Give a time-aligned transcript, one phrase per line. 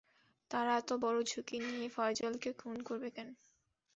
[0.51, 3.29] তারা এত বড় ঝুঁকি নিয়ে ফয়জলকে খুন করবে কেন?